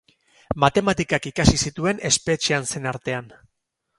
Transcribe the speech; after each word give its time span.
Matematikak 0.63 1.27
ikasi 1.31 1.59
zituen 1.67 2.01
espetxean 2.11 2.67
zen 2.71 2.91
artean. 2.95 3.31